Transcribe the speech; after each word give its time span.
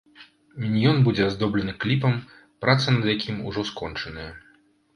Міньён 0.61 0.97
будзе 1.07 1.23
аздоблены 1.31 1.75
кліпам, 1.85 2.17
праца 2.65 2.97
над 2.99 3.05
якім 3.15 3.39
ужо 3.51 3.69
скончаная. 3.71 4.31